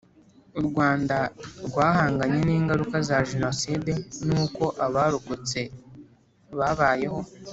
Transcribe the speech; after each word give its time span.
u 0.59 0.61
Rwanda 0.67 1.17
rwahanganye 1.67 2.39
n 2.47 2.49
ingaruka 2.57 2.95
za 3.07 3.17
Jenoside 3.29 3.91
n 4.25 4.27
uko 4.43 4.63
abarokotse 4.85 5.59
babayeho 6.59 7.21